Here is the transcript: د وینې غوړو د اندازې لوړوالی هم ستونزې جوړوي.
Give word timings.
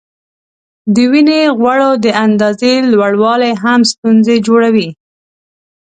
د 0.93 0.95
وینې 1.11 1.41
غوړو 1.59 1.91
د 2.03 2.05
اندازې 2.25 2.73
لوړوالی 2.91 3.51
هم 3.63 3.79
ستونزې 3.91 4.35
جوړوي. 4.47 4.89